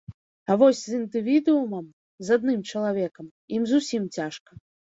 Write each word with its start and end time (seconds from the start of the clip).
А 0.53 0.55
вось 0.61 0.79
з 0.81 0.93
індывідуумам, 0.99 1.85
з 2.29 2.41
адным 2.41 2.59
чалавекам 2.73 3.25
ім 3.61 3.71
зусім 3.77 4.11
цяжка. 4.21 4.51